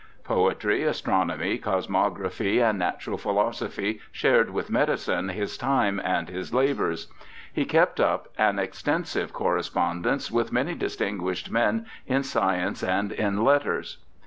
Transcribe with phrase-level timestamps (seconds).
[0.23, 7.05] Poetry, astronom}^, cosmography, and natural philosophy shared with medicine his time and his labours.
[7.53, 13.43] He kept up an extensive correspon dence with many distinguished men in science and in
[13.43, 13.99] letters.